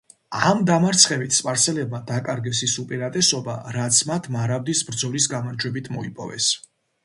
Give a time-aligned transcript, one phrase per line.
[0.51, 6.53] ამ დამარცხებით სპარსელებმა დაკარგეს ის უპირატესობა, რაც მათ მარაბდის ბრძოლის გამარჯვებით მოიპოვეს.